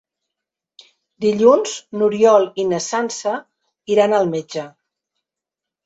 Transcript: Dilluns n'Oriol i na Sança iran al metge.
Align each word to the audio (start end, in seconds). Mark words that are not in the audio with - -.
Dilluns 1.25 1.75
n'Oriol 2.01 2.49
i 2.65 2.67
na 2.73 2.81
Sança 2.89 3.37
iran 3.97 4.21
al 4.23 4.35
metge. 4.37 4.69